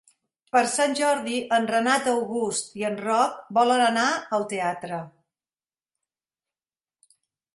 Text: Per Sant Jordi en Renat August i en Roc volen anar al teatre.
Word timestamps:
Per 0.55 0.61
Sant 0.75 0.93
Jordi 0.99 1.35
en 1.57 1.67
Renat 1.71 2.07
August 2.13 2.71
i 2.81 2.87
en 2.89 2.97
Roc 3.03 3.37
volen 3.59 3.83
anar 3.83 4.07
al 4.37 4.47
teatre. 4.53 5.01